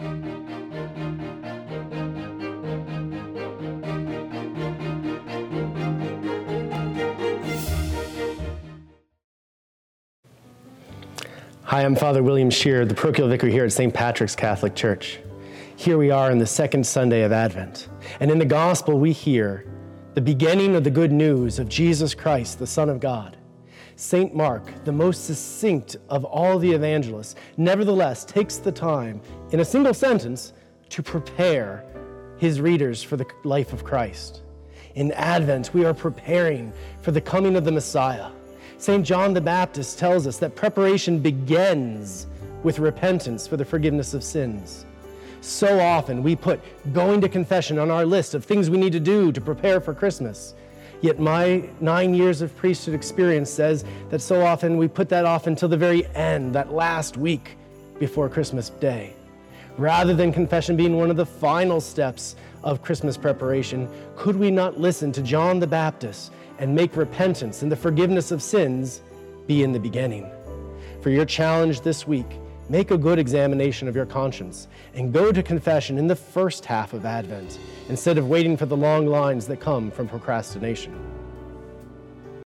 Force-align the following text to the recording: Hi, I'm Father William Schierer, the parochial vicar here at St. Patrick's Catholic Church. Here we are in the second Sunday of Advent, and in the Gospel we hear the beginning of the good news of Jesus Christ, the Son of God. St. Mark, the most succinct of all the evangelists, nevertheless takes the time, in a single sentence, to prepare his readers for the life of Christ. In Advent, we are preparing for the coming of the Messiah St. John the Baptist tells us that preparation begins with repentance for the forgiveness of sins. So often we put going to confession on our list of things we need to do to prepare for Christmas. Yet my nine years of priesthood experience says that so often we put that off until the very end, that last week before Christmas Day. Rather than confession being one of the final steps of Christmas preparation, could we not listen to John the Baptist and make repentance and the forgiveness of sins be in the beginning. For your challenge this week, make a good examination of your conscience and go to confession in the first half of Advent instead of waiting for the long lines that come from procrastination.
Hi, 0.00 0.06
I'm 11.84 11.94
Father 11.94 12.22
William 12.22 12.48
Schierer, 12.48 12.88
the 12.88 12.94
parochial 12.94 13.28
vicar 13.28 13.46
here 13.46 13.66
at 13.66 13.72
St. 13.72 13.92
Patrick's 13.92 14.34
Catholic 14.34 14.74
Church. 14.74 15.18
Here 15.76 15.98
we 15.98 16.10
are 16.10 16.30
in 16.30 16.38
the 16.38 16.46
second 16.46 16.86
Sunday 16.86 17.22
of 17.22 17.32
Advent, 17.32 17.88
and 18.20 18.30
in 18.30 18.38
the 18.38 18.46
Gospel 18.46 18.98
we 18.98 19.12
hear 19.12 19.66
the 20.14 20.22
beginning 20.22 20.76
of 20.76 20.84
the 20.84 20.90
good 20.90 21.12
news 21.12 21.58
of 21.58 21.68
Jesus 21.68 22.14
Christ, 22.14 22.58
the 22.58 22.66
Son 22.66 22.88
of 22.88 23.00
God. 23.00 23.36
St. 24.00 24.34
Mark, 24.34 24.62
the 24.84 24.92
most 24.92 25.26
succinct 25.26 25.96
of 26.08 26.24
all 26.24 26.58
the 26.58 26.72
evangelists, 26.72 27.36
nevertheless 27.58 28.24
takes 28.24 28.56
the 28.56 28.72
time, 28.72 29.20
in 29.50 29.60
a 29.60 29.64
single 29.64 29.92
sentence, 29.92 30.54
to 30.88 31.02
prepare 31.02 31.84
his 32.38 32.62
readers 32.62 33.02
for 33.02 33.18
the 33.18 33.26
life 33.44 33.74
of 33.74 33.84
Christ. 33.84 34.40
In 34.94 35.12
Advent, 35.12 35.74
we 35.74 35.84
are 35.84 35.92
preparing 35.92 36.72
for 37.02 37.10
the 37.10 37.20
coming 37.20 37.56
of 37.56 37.64
the 37.64 37.72
Messiah 37.72 38.30
St. 38.78 39.04
John 39.04 39.34
the 39.34 39.40
Baptist 39.42 39.98
tells 39.98 40.26
us 40.26 40.38
that 40.38 40.56
preparation 40.56 41.18
begins 41.18 42.26
with 42.62 42.78
repentance 42.78 43.46
for 43.46 43.58
the 43.58 43.64
forgiveness 43.66 44.14
of 44.14 44.24
sins. 44.24 44.86
So 45.42 45.78
often 45.78 46.22
we 46.22 46.34
put 46.34 46.60
going 46.94 47.20
to 47.20 47.28
confession 47.28 47.78
on 47.78 47.90
our 47.90 48.06
list 48.06 48.32
of 48.32 48.42
things 48.42 48.70
we 48.70 48.78
need 48.78 48.92
to 48.92 49.00
do 49.00 49.32
to 49.32 49.40
prepare 49.42 49.82
for 49.82 49.92
Christmas. 49.92 50.54
Yet 51.00 51.18
my 51.18 51.68
nine 51.80 52.14
years 52.14 52.42
of 52.42 52.54
priesthood 52.56 52.94
experience 52.94 53.50
says 53.50 53.84
that 54.10 54.20
so 54.20 54.44
often 54.44 54.76
we 54.76 54.88
put 54.88 55.08
that 55.08 55.24
off 55.24 55.46
until 55.46 55.68
the 55.68 55.76
very 55.76 56.06
end, 56.14 56.54
that 56.54 56.72
last 56.72 57.16
week 57.16 57.56
before 57.98 58.28
Christmas 58.28 58.70
Day. 58.70 59.14
Rather 59.78 60.14
than 60.14 60.32
confession 60.32 60.76
being 60.76 60.96
one 60.96 61.10
of 61.10 61.16
the 61.16 61.24
final 61.24 61.80
steps 61.80 62.36
of 62.62 62.82
Christmas 62.82 63.16
preparation, 63.16 63.88
could 64.16 64.36
we 64.36 64.50
not 64.50 64.78
listen 64.78 65.10
to 65.12 65.22
John 65.22 65.58
the 65.58 65.66
Baptist 65.66 66.32
and 66.58 66.74
make 66.74 66.96
repentance 66.96 67.62
and 67.62 67.72
the 67.72 67.76
forgiveness 67.76 68.30
of 68.30 68.42
sins 68.42 69.00
be 69.46 69.62
in 69.62 69.72
the 69.72 69.80
beginning. 69.80 70.30
For 71.00 71.10
your 71.10 71.24
challenge 71.24 71.80
this 71.80 72.06
week, 72.06 72.38
make 72.70 72.92
a 72.92 72.96
good 72.96 73.18
examination 73.18 73.88
of 73.88 73.96
your 73.96 74.06
conscience 74.06 74.68
and 74.94 75.12
go 75.12 75.32
to 75.32 75.42
confession 75.42 75.98
in 75.98 76.06
the 76.06 76.14
first 76.14 76.64
half 76.64 76.92
of 76.92 77.04
Advent 77.04 77.58
instead 77.88 78.16
of 78.16 78.28
waiting 78.28 78.56
for 78.56 78.66
the 78.66 78.76
long 78.76 79.08
lines 79.08 79.44
that 79.48 79.58
come 79.58 79.90
from 79.90 80.06
procrastination. 80.06 81.19